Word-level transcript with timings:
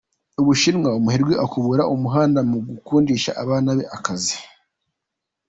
U 0.39 0.43
Bushinwa 0.47 0.89
Umuherwe 0.99 1.33
akubura 1.45 1.83
umuhanda 1.95 2.39
mu 2.49 2.57
gukundisha 2.69 3.31
abana 3.43 3.69
be 3.77 3.85
akazi 3.97 4.37